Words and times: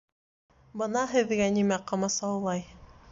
Бына 0.81 1.03
һеҙгә 1.11 1.49
нимә 1.57 1.79
ҡамасаулай! 1.93 2.65